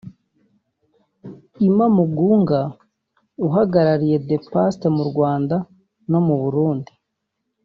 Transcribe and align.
Imma 1.67 1.85
Mugunga 1.95 2.59
uhagarariye 3.47 4.17
The 4.27 4.37
Paste 4.51 4.85
mu 4.95 5.03
Rwanda 5.09 5.55
no 6.11 6.19
mu 6.27 6.35
Burundi 6.41 6.91